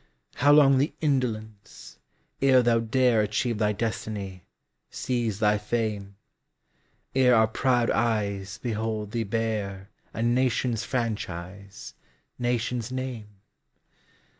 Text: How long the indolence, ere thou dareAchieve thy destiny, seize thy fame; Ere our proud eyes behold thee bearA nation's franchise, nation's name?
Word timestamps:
How 0.37 0.51
long 0.51 0.79
the 0.79 0.95
indolence, 0.99 1.99
ere 2.41 2.63
thou 2.63 2.79
dareAchieve 2.79 3.59
thy 3.59 3.71
destiny, 3.71 4.41
seize 4.89 5.37
thy 5.37 5.59
fame; 5.59 6.15
Ere 7.13 7.35
our 7.35 7.45
proud 7.45 7.91
eyes 7.91 8.57
behold 8.57 9.11
thee 9.11 9.23
bearA 9.23 9.89
nation's 10.15 10.83
franchise, 10.83 11.93
nation's 12.39 12.91
name? 12.91 13.27